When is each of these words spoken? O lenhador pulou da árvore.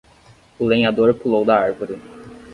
O 0.59 0.65
lenhador 0.65 1.13
pulou 1.13 1.45
da 1.45 1.55
árvore. 1.59 2.01